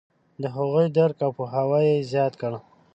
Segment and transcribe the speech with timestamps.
[0.41, 2.51] د هغوی درک او پوهاوی یې زیات کړ.